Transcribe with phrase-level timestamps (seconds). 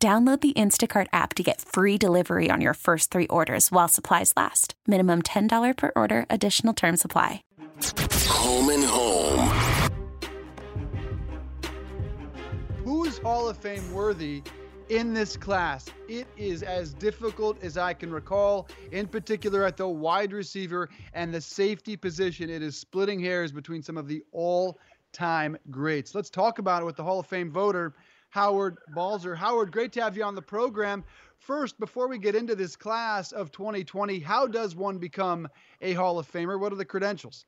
[0.00, 4.32] Download the Instacart app to get free delivery on your first three orders while supplies
[4.36, 4.74] last.
[4.86, 7.42] Minimum $10 per order, additional term supply.
[8.30, 9.48] Home and home.
[12.84, 14.44] Who's Hall of Fame worthy
[14.88, 15.86] in this class?
[16.08, 21.34] It is as difficult as I can recall, in particular at the wide receiver and
[21.34, 22.50] the safety position.
[22.50, 24.78] It is splitting hairs between some of the all
[25.12, 26.14] time greats.
[26.14, 27.94] Let's talk about it with the Hall of Fame voter.
[28.30, 29.34] Howard Balzer.
[29.34, 31.04] Howard, great to have you on the program.
[31.38, 35.48] First, before we get into this class of 2020, how does one become
[35.80, 36.60] a Hall of Famer?
[36.60, 37.46] What are the credentials?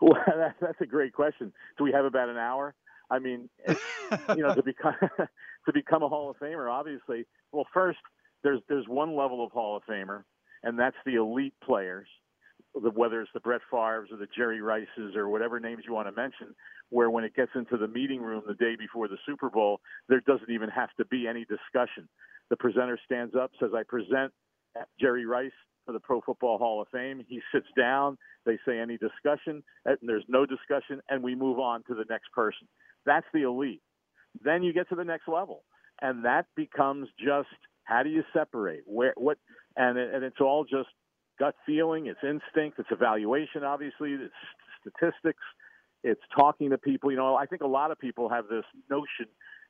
[0.00, 0.16] Well,
[0.60, 1.52] that's a great question.
[1.78, 2.74] Do we have about an hour?
[3.10, 4.94] I mean, you know, to become
[5.66, 7.26] to become a Hall of Famer, obviously.
[7.52, 7.98] Well, first,
[8.42, 10.24] there's there's one level of Hall of Famer,
[10.62, 12.08] and that's the elite players
[12.82, 16.12] whether it's the Brett Favre's or the Jerry Rices or whatever names you want to
[16.12, 16.54] mention,
[16.90, 20.20] where when it gets into the meeting room the day before the Super Bowl, there
[20.20, 22.08] doesn't even have to be any discussion.
[22.50, 24.32] The presenter stands up, says, I present
[25.00, 25.50] Jerry Rice
[25.84, 27.24] for the Pro Football Hall of Fame.
[27.26, 31.82] He sits down, they say any discussion, and there's no discussion, and we move on
[31.84, 32.68] to the next person.
[33.04, 33.82] That's the elite.
[34.44, 35.64] Then you get to the next level,
[36.02, 37.48] and that becomes just
[37.84, 39.38] how do you separate where what
[39.76, 40.88] and and it's all just
[41.38, 44.34] gut feeling, it's instinct, it's evaluation, obviously, it's
[44.80, 45.42] statistics,
[46.02, 47.10] it's talking to people.
[47.10, 49.26] You know, I think a lot of people have this notion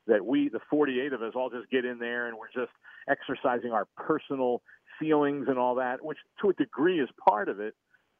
[0.07, 2.73] that we, the 48 of us, all just get in there and we're just
[3.09, 4.63] exercising our personal
[4.99, 7.75] feelings and all that, which to a degree is part of it.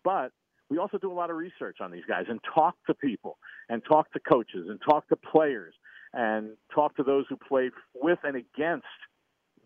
[0.05, 0.33] But
[0.69, 3.83] we also do a lot of research on these guys and talk to people and
[3.85, 5.75] talk to coaches and talk to players
[6.13, 8.87] and talk to those who played with and against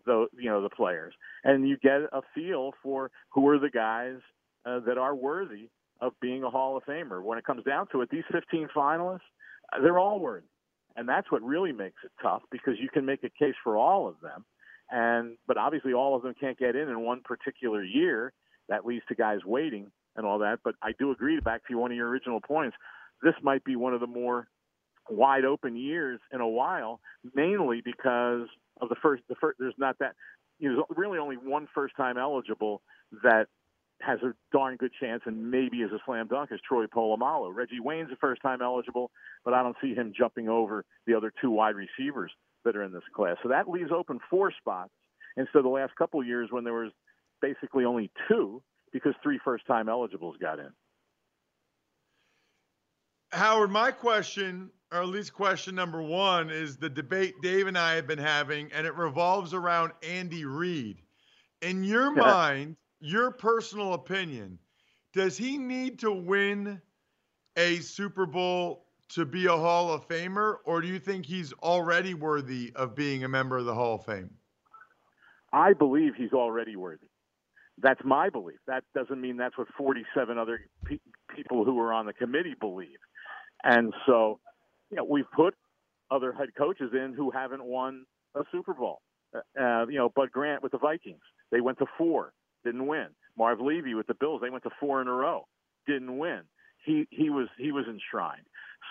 [0.05, 1.13] the you know the players,
[1.43, 4.17] and you get a feel for who are the guys
[4.65, 5.69] uh, that are worthy
[5.99, 7.23] of being a Hall of Famer.
[7.23, 9.19] When it comes down to it, these 15 finalists,
[9.73, 10.47] uh, they're all worthy,
[10.95, 14.07] and that's what really makes it tough because you can make a case for all
[14.07, 14.45] of them,
[14.89, 18.33] and but obviously all of them can't get in in one particular year.
[18.69, 20.59] That leads to guys waiting and all that.
[20.63, 21.39] But I do agree.
[21.39, 22.77] Back to one of your original points,
[23.21, 24.47] this might be one of the more
[25.09, 26.99] wide open years in a while,
[27.35, 28.47] mainly because
[28.81, 29.23] of the first.
[29.29, 30.13] The first there's not that.
[30.59, 32.81] You know, there's really only one first time eligible
[33.23, 33.47] that
[34.01, 37.53] has a darn good chance and maybe is a slam dunk is Troy Polamalu.
[37.53, 39.11] Reggie Wayne's a first time eligible,
[39.45, 42.31] but I don't see him jumping over the other two wide receivers
[42.65, 43.37] that are in this class.
[43.43, 44.91] So that leaves open four spots
[45.37, 46.91] instead of the last couple of years when there was
[47.41, 48.61] basically only two
[48.91, 50.69] because three first time eligibles got in.
[53.31, 57.95] Howard, my question or at least question number one, is the debate Dave and I
[57.95, 61.01] have been having, and it revolves around Andy Reid.
[61.61, 62.21] In your yeah.
[62.21, 64.59] mind, your personal opinion,
[65.13, 66.81] does he need to win
[67.55, 72.13] a Super Bowl to be a Hall of Famer, or do you think he's already
[72.13, 74.29] worthy of being a member of the Hall of Fame?
[75.53, 77.07] I believe he's already worthy.
[77.77, 78.59] That's my belief.
[78.67, 80.99] That doesn't mean that's what 47 other pe-
[81.35, 82.99] people who are on the committee believe.
[83.63, 84.39] And so
[84.91, 85.55] you know, we've put
[86.11, 89.01] other head coaches in who haven't won a Super Bowl.
[89.33, 91.21] Uh, uh, you know, Bud Grant with the Vikings,
[91.51, 93.07] they went to four, didn't win.
[93.37, 95.47] Marv Levy with the Bills, they went to four in a row,
[95.87, 96.41] didn't win.
[96.85, 98.45] He he was he was enshrined.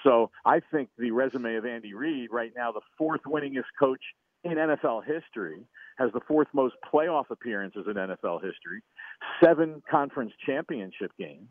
[0.04, 4.00] So I think the resume of Andy Reid right now, the fourth winningest coach
[4.44, 5.66] in NFL history,
[5.98, 8.82] has the fourth most playoff appearances in NFL history,
[9.44, 11.48] seven conference championship games.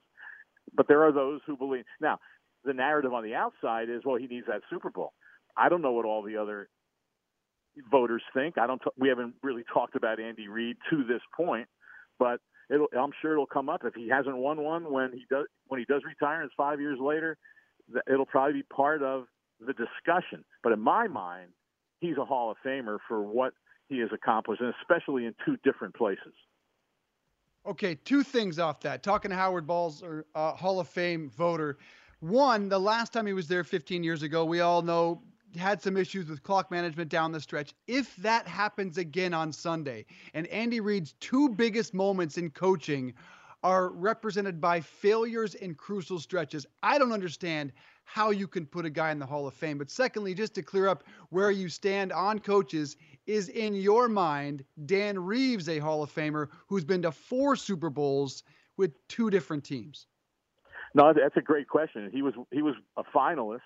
[0.73, 2.19] But there are those who believe now
[2.63, 5.13] the narrative on the outside is, well, he needs that Super Bowl.
[5.57, 6.69] I don't know what all the other
[7.91, 8.57] voters think.
[8.57, 8.81] I don't.
[8.81, 11.67] T- we haven't really talked about Andy Reid to this point,
[12.17, 12.39] but
[12.71, 15.85] I'm sure it'll come up if he hasn't won one when he does when he
[15.85, 16.43] does retire.
[16.43, 17.37] It's five years later.
[18.11, 19.25] It'll probably be part of
[19.59, 20.45] the discussion.
[20.63, 21.49] But in my mind,
[21.99, 23.53] he's a Hall of Famer for what
[23.87, 26.33] he has accomplished, and especially in two different places.
[27.65, 29.03] Okay, two things off that.
[29.03, 31.77] Talking to Howard Balzer uh, Hall of Fame voter,
[32.19, 35.21] one, the last time he was there 15 years ago, we all know
[35.57, 37.73] had some issues with clock management down the stretch.
[37.87, 43.13] If that happens again on Sunday, and Andy Reid's two biggest moments in coaching
[43.63, 47.73] are represented by failures in crucial stretches, I don't understand
[48.03, 49.77] how you can put a guy in the Hall of Fame.
[49.77, 54.63] But secondly, just to clear up where you stand on coaches, is in your mind
[54.85, 58.43] Dan Reeves a Hall of Famer who's been to four Super Bowls
[58.77, 60.07] with two different teams?
[60.95, 62.09] No, that's a great question.
[62.11, 63.59] He was he was a finalist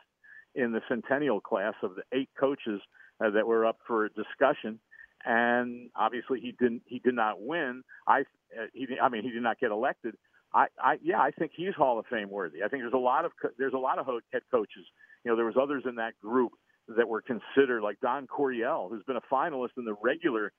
[0.55, 2.81] in the centennial class of the eight coaches
[3.23, 4.79] uh, that were up for discussion,
[5.25, 7.83] and obviously he didn't he did not win.
[8.07, 10.15] I uh, he I mean he did not get elected.
[10.53, 12.63] I, I yeah I think he's Hall of Fame worthy.
[12.63, 14.85] I think there's a lot of there's a lot of head coaches.
[15.23, 16.51] You know there was others in that group
[16.97, 20.51] that were considered like Don Coryell, who's been a finalist in the regular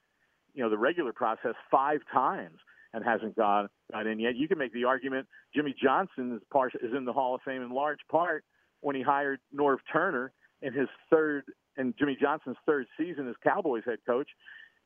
[0.54, 2.58] you know the regular process five times
[2.94, 4.36] and hasn't gone got in yet.
[4.36, 7.62] You can make the argument Jimmy Johnson is part is in the Hall of Fame
[7.62, 8.44] in large part
[8.80, 10.32] when he hired Norv Turner
[10.62, 11.42] in his third
[11.76, 14.28] and Jimmy Johnson's third season as Cowboys head coach,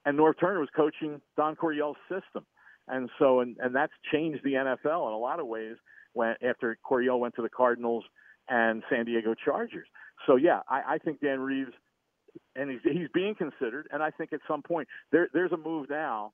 [0.06, 2.46] and Norv Turner was coaching Don Coryell's system,
[2.88, 5.76] and so and and that's changed the NFL in a lot of ways.
[6.14, 8.04] When after Coryell went to the Cardinals
[8.48, 9.86] and San Diego Chargers,
[10.26, 11.72] so yeah, I, I think Dan Reeves,
[12.56, 15.90] and he's he's being considered, and I think at some point there there's a move
[15.90, 16.32] now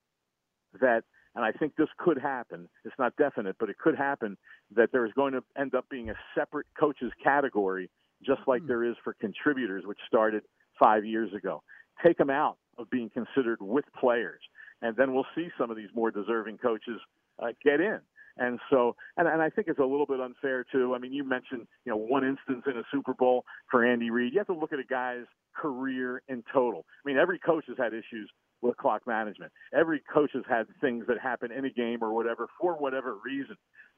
[0.81, 1.03] that
[1.35, 2.69] and I think this could happen.
[2.85, 4.37] It's not definite, but it could happen
[4.75, 7.91] that there is going to end up being a separate coaches category,
[8.25, 8.69] just like mm.
[8.69, 10.43] there is for contributors, which started
[10.79, 11.63] five years ago.
[12.05, 14.41] Take them out of being considered with players,
[14.83, 17.01] and then we'll see some of these more deserving coaches
[17.43, 18.01] uh, get in.
[18.37, 20.95] And so, and, and I think it's a little bit unfair too.
[20.95, 24.33] I mean, you mentioned, you know, one instance in a Super Bowl for Andy Reid.
[24.33, 26.85] You have to look at a guy's career in total.
[27.05, 28.31] I mean, every coach has had issues
[28.63, 29.53] with clock management.
[29.75, 33.57] Every coach has had things that happen in a game or whatever for whatever reason.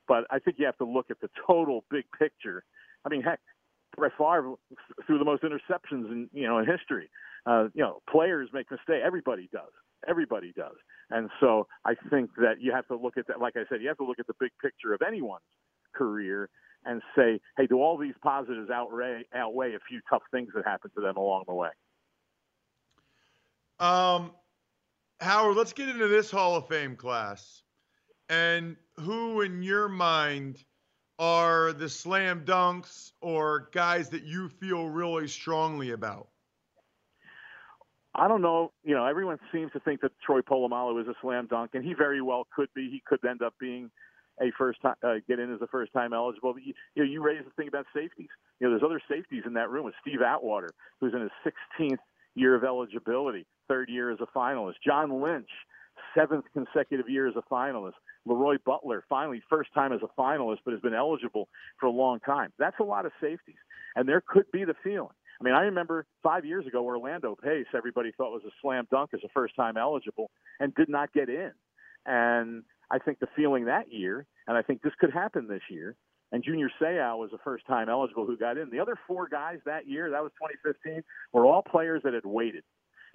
[0.08, 2.64] But I think you have to look at the total big picture.
[3.04, 3.40] I mean, heck,
[3.96, 4.54] Brett Favre
[5.06, 7.10] threw the most interceptions in you know in history.
[7.46, 9.02] Uh, you know, players make mistakes.
[9.04, 9.70] Everybody does.
[10.08, 10.76] Everybody does.
[11.10, 13.40] And so I think that you have to look at that.
[13.40, 15.42] Like I said, you have to look at the big picture of anyone's
[15.94, 16.50] career
[16.84, 20.90] and say, hey, do all these positives outweigh outweigh a few tough things that happen
[20.94, 21.70] to them along the way?
[23.78, 24.32] Um,
[25.20, 27.62] Howard, let's get into this Hall of Fame class.
[28.28, 30.62] And who, in your mind,
[31.18, 36.28] are the slam dunks or guys that you feel really strongly about?
[38.14, 38.72] I don't know.
[38.82, 41.94] You know, everyone seems to think that Troy Polamalu is a slam dunk, and he
[41.94, 42.90] very well could be.
[42.90, 43.90] He could end up being
[44.40, 46.52] a first time uh, get in as a first time eligible.
[46.54, 48.28] But you, you know, you raised the thing about safeties.
[48.60, 50.70] You know, there's other safeties in that room with Steve Atwater,
[51.00, 51.30] who's in his
[51.78, 51.98] 16th
[52.34, 54.74] year of eligibility third year as a finalist.
[54.84, 55.50] John Lynch,
[56.16, 57.94] seventh consecutive year as a finalist.
[58.24, 61.48] Leroy Butler, finally first time as a finalist, but has been eligible
[61.78, 62.52] for a long time.
[62.58, 63.60] That's a lot of safeties,
[63.94, 65.14] and there could be the feeling.
[65.40, 69.10] I mean, I remember five years ago, Orlando Pace, everybody thought was a slam dunk
[69.12, 71.52] as a first time eligible, and did not get in.
[72.06, 75.94] And I think the feeling that year, and I think this could happen this year,
[76.32, 78.70] and Junior Seau was the first time eligible who got in.
[78.70, 81.02] The other four guys that year, that was 2015,
[81.32, 82.64] were all players that had waited.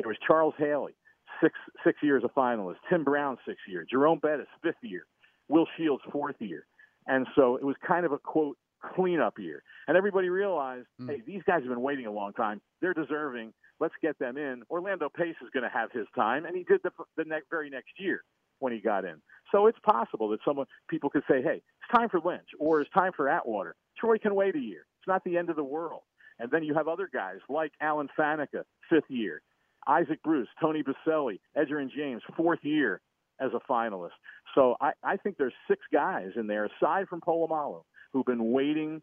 [0.01, 0.93] There was Charles Haley,
[1.41, 1.53] six
[1.83, 2.77] six years a finalist.
[2.89, 3.85] Tim Brown, six year.
[3.89, 5.05] Jerome Bettis, fifth year.
[5.49, 6.65] Will Shields, fourth year.
[7.07, 8.57] And so it was kind of a quote
[8.95, 9.63] cleanup year.
[9.87, 11.09] And everybody realized, mm.
[11.09, 12.61] hey, these guys have been waiting a long time.
[12.81, 13.53] They're deserving.
[13.79, 14.63] Let's get them in.
[14.69, 17.69] Orlando Pace is going to have his time, and he did the, the ne- very
[17.69, 18.23] next year
[18.59, 19.15] when he got in.
[19.51, 22.91] So it's possible that someone people could say, hey, it's time for Lynch or it's
[22.91, 23.75] time for Atwater.
[23.97, 24.85] Troy can wait a year.
[24.99, 26.01] It's not the end of the world.
[26.39, 29.41] And then you have other guys like Alan Faneca, fifth year.
[29.87, 33.01] Isaac Bruce, Tony Boselli, Edgerrin James, fourth year
[33.39, 34.11] as a finalist.
[34.53, 37.83] So I, I think there's six guys in there, aside from Polamalu,
[38.13, 39.01] who've been waiting,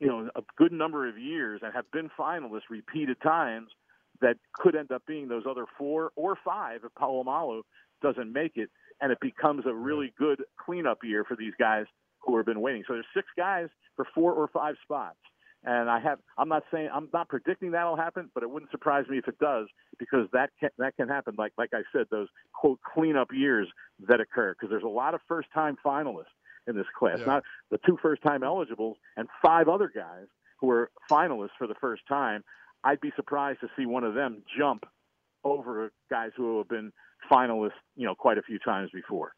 [0.00, 3.68] you know, a good number of years and have been finalists repeated times
[4.20, 7.62] that could end up being those other four or five if Polamalu
[8.02, 8.70] doesn't make it,
[9.00, 11.86] and it becomes a really good cleanup year for these guys
[12.20, 12.84] who have been waiting.
[12.86, 15.18] So there's six guys for four or five spots.
[15.64, 19.06] And I have, I'm not saying, I'm not predicting that'll happen, but it wouldn't surprise
[19.08, 19.66] me if it does,
[19.98, 21.34] because that can, that can happen.
[21.36, 23.68] Like, like I said, those quote cleanup years
[24.08, 26.26] that occur, because there's a lot of first time finalists
[26.68, 27.26] in this class, yeah.
[27.26, 30.26] not the two first time eligibles and five other guys
[30.60, 32.44] who are finalists for the first time.
[32.84, 34.84] I'd be surprised to see one of them jump
[35.42, 36.92] over guys who have been
[37.30, 39.32] finalists, you know, quite a few times before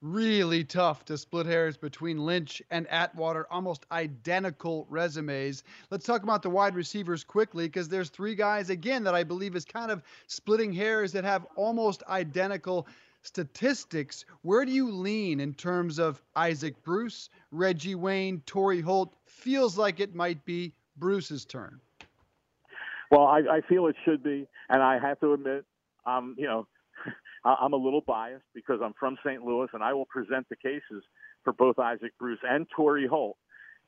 [0.00, 5.64] really tough to split hairs between Lynch and Atwater, almost identical resumes.
[5.90, 9.56] Let's talk about the wide receivers quickly because there's three guys again that I believe
[9.56, 12.86] is kind of splitting hairs that have almost identical
[13.22, 14.24] statistics.
[14.42, 19.14] Where do you lean in terms of Isaac Bruce, Reggie Wayne, Torry Holt?
[19.26, 21.80] Feels like it might be Bruce's turn.
[23.10, 25.64] Well, I, I feel it should be, and I have to admit,
[26.04, 26.66] um, you know,
[27.44, 29.42] I'm a little biased because I'm from St.
[29.42, 31.04] Louis, and I will present the cases
[31.44, 33.36] for both Isaac Bruce and Torry Holt.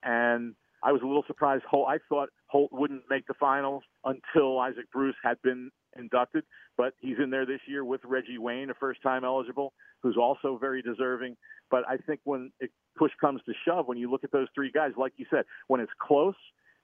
[0.03, 1.65] And I was a little surprised.
[1.69, 6.45] Holt, I thought Holt wouldn't make the finals until Isaac Bruce had been inducted,
[6.77, 10.83] but he's in there this year with Reggie Wayne, a first-time eligible, who's also very
[10.83, 11.37] deserving.
[11.71, 14.71] But I think when it, push comes to shove, when you look at those three
[14.71, 16.35] guys, like you said, when it's close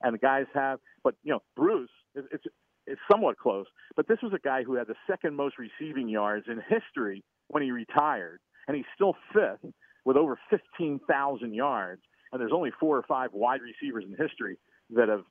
[0.01, 2.45] and the guys have, but you know, Bruce, it's
[2.87, 3.65] it's somewhat close,
[3.95, 7.61] but this was a guy who had the second most receiving yards in history when
[7.61, 9.71] he retired, and he's still fifth
[10.05, 12.01] with over 15,000 yards.
[12.31, 14.57] And there's only four or five wide receivers in history
[14.91, 15.23] that have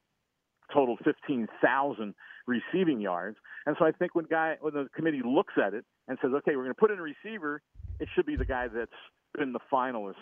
[0.72, 2.14] totaled 15,000
[2.46, 3.36] receiving yards.
[3.66, 6.56] And so I think when guy when the committee looks at it and says, okay,
[6.56, 7.62] we're going to put in a receiver,
[8.00, 8.90] it should be the guy that's
[9.36, 10.14] been the finalist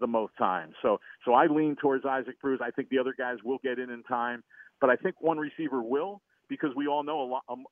[0.00, 0.74] the most times.
[0.82, 2.60] So so I lean towards Isaac Bruce.
[2.62, 4.42] I think the other guys will get in in time,
[4.80, 7.42] but I think one receiver will because we all know a lot.
[7.48, 7.64] Um,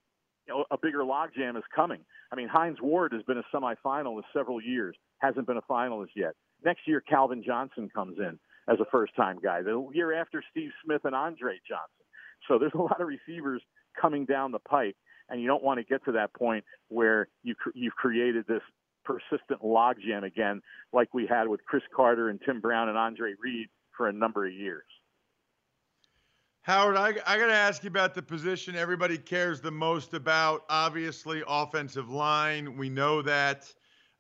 [0.47, 2.05] you know, a bigger logjam is coming.
[2.31, 6.35] I mean, Hines Ward has been a semifinalist several years, hasn't been a finalist yet.
[6.65, 9.63] Next year, Calvin Johnson comes in as a first-time guy.
[9.63, 12.07] The year after, Steve Smith and Andre Johnson.
[12.49, 13.63] So there's a lot of receivers
[14.01, 14.97] coming down the pike,
[15.29, 18.63] and you don't want to get to that point where you you've created this
[19.05, 20.61] persistent logjam again,
[20.93, 24.47] like we had with Cris Carter and Tim Brown and Andre Reed for a number
[24.47, 24.85] of years.
[26.67, 30.65] Howard, I, I got to ask you about the position everybody cares the most about.
[30.69, 32.77] Obviously, offensive line.
[32.77, 33.73] We know that.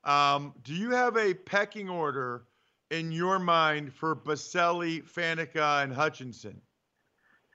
[0.04, 2.44] Um, do you have a pecking order
[2.92, 6.60] in your mind for Boselli, Faneca, and Hutchinson?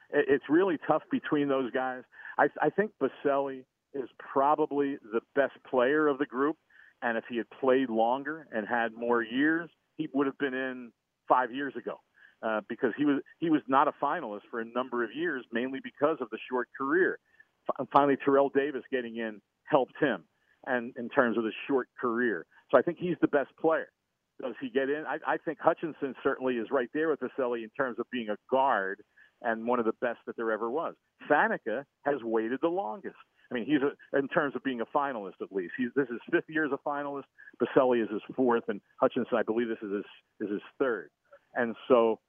[0.09, 2.03] It's really tough between those guys.
[2.37, 6.57] I, I think Boselli is probably the best player of the group,
[7.01, 10.91] and if he had played longer and had more years, he would have been in
[11.29, 12.01] five years ago.
[12.43, 15.79] Uh, because he was he was not a finalist for a number of years, mainly
[15.83, 17.19] because of the short career.
[17.69, 20.23] F- finally, Terrell Davis getting in helped him,
[20.65, 23.89] and in terms of the short career, so I think he's the best player.
[24.41, 25.03] Does he get in?
[25.07, 28.37] I, I think Hutchinson certainly is right there with Boselli in terms of being a
[28.49, 29.03] guard
[29.43, 30.95] and one of the best that there ever was.
[31.29, 33.15] Faneca has waited the longest.
[33.51, 35.73] I mean, he's a, in terms of being a finalist at least.
[35.77, 37.23] He's this is fifth year as a finalist.
[37.61, 40.05] Boselli is his fourth, and Hutchinson, I believe, this is his
[40.39, 41.09] is his third.
[41.53, 42.19] And so,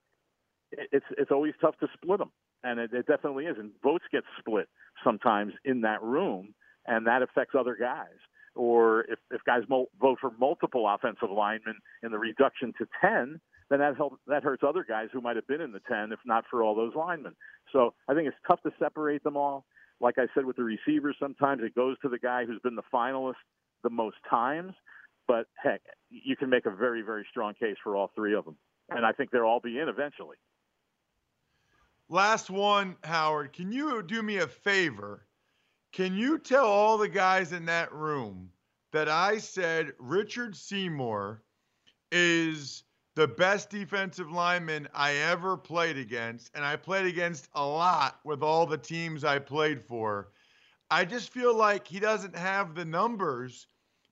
[0.92, 2.30] it's it's always tough to split them,
[2.64, 3.56] and it, it definitely is.
[3.58, 4.68] And votes get split
[5.04, 6.54] sometimes in that room,
[6.86, 8.18] and that affects other guys.
[8.54, 13.40] Or if if guys mo- vote for multiple offensive linemen in the reduction to ten,
[13.70, 16.18] then that helps that hurts other guys who might have been in the 10 if
[16.26, 17.34] not for all those linemen.
[17.72, 19.64] So I think it's tough to separate them all.
[19.98, 22.82] Like I said with the receivers, sometimes it goes to the guy who's been the
[22.92, 23.40] finalist
[23.82, 24.74] the most times.
[25.26, 28.58] But heck, you can make a very very strong case for all three of them,
[28.90, 30.36] and I think they'll all be in eventually.
[32.12, 33.54] Last one, Howard.
[33.54, 35.26] Can you do me a favor?
[35.92, 38.50] Can you tell all the guys in that room
[38.92, 41.42] that I said Richard Seymour
[42.10, 48.20] is the best defensive lineman I ever played against, and I played against a lot
[48.24, 50.32] with all the teams I played for.
[50.90, 53.68] I just feel like he doesn't have the numbers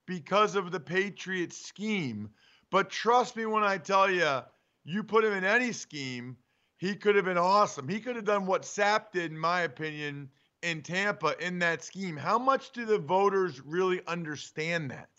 [0.06, 2.30] because of the Patriots scheme.
[2.70, 4.40] But trust me when I tell you,
[4.84, 6.38] you put him in any scheme,
[6.80, 7.86] he could have been awesome.
[7.88, 10.30] He could have done what Sapp did, in my opinion,
[10.62, 12.16] in Tampa in that scheme.
[12.16, 15.10] How much do the voters really understand that?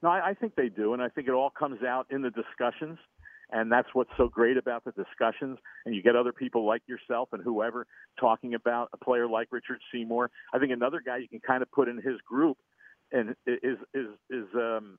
[0.00, 2.30] No, I, I think they do, and I think it all comes out in the
[2.30, 2.98] discussions,
[3.50, 5.58] and that's what's so great about the discussions.
[5.86, 7.88] And you get other people like yourself and whoever
[8.20, 10.30] talking about a player like Richard Seymour.
[10.54, 12.58] I think another guy you can kind of put in his group,
[13.10, 14.98] and is is is um,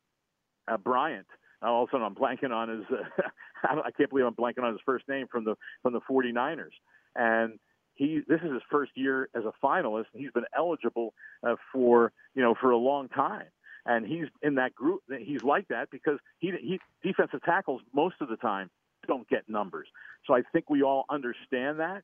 [0.68, 1.28] uh, Bryant.
[1.66, 2.86] All of a sudden, I'm blanking on his.
[2.92, 3.26] Uh,
[3.86, 6.76] I can't believe I'm blanking on his first name from the from the 49ers,
[7.16, 7.60] and
[7.94, 11.14] he this is his first year as a finalist and he's been eligible
[11.48, 13.48] uh, for you know for a long time
[13.86, 15.02] and he's in that group.
[15.20, 18.70] He's like that because he, he defensive tackles most of the time
[19.08, 19.88] don't get numbers.
[20.26, 22.02] So I think we all understand that.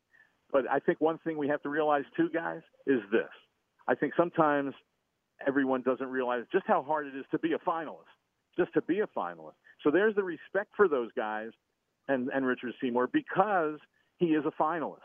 [0.52, 3.30] But I think one thing we have to realize too, guys, is this.
[3.88, 4.74] I think sometimes
[5.48, 8.12] everyone doesn't realize just how hard it is to be a finalist,
[8.58, 9.54] just to be a finalist.
[9.84, 11.50] So there's the respect for those guys
[12.08, 13.80] and, and Richard Seymour because
[14.18, 15.00] he is a finalist.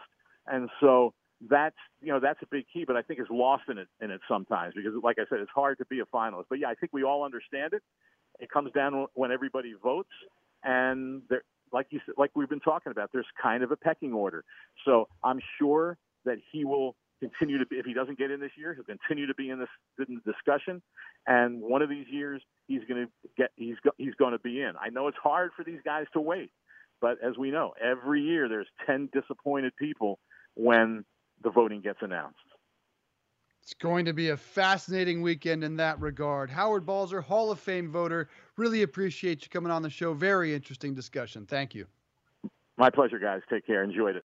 [0.47, 1.15] And so
[1.51, 4.11] that's you know that's a big key, but I think it's lost in it in
[4.11, 6.45] it sometimes because, like I said, it's hard to be a finalist.
[6.49, 7.83] But yeah, I think we all understand it.
[8.39, 10.11] It comes down when everybody votes,
[10.65, 14.13] and there, like you said, like we've been talking about, there's kind of a pecking
[14.13, 14.45] order.
[14.85, 17.77] So I'm sure that he will continue to be.
[17.77, 19.69] If he doesn't get in this year, he'll continue to be in this
[20.09, 20.83] in the discussion.
[21.27, 23.51] And one of these years, he's going to get.
[23.57, 24.73] He's go, he's going to be in.
[24.81, 26.51] I know it's hard for these guys to wait,
[27.01, 30.19] but as we know, every year there's ten disappointed people
[30.55, 31.05] when
[31.43, 32.39] the voting gets announced.
[33.63, 36.51] It's going to be a fascinating weekend in that regard.
[36.51, 40.15] Howard Balzer, Hall of Fame voter, really appreciate you coming on the show.
[40.15, 41.47] Very interesting discussion.
[41.47, 41.87] Thank you.
[42.77, 43.43] My pleasure, guys.
[43.51, 43.83] Take care.
[43.83, 44.25] Enjoyed it.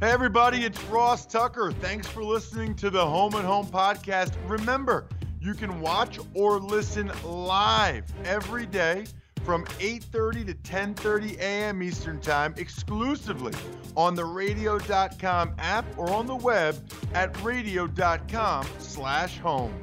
[0.00, 1.70] Hey, everybody, it's Ross Tucker.
[1.72, 4.32] Thanks for listening to the Home and Home podcast.
[4.48, 5.06] Remember,
[5.40, 9.06] you can watch or listen live every day
[9.44, 11.82] from 8:30 to 10:30 a.m.
[11.82, 13.52] Eastern Time exclusively
[13.96, 16.76] on the radio.com app or on the web
[17.14, 19.74] at radio.com/home.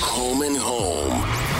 [0.00, 1.59] Home and Home.